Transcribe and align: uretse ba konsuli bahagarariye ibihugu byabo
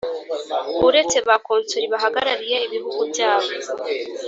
uretse 0.87 1.17
ba 1.27 1.35
konsuli 1.47 1.85
bahagarariye 1.93 2.57
ibihugu 2.65 2.99
byabo 3.11 3.49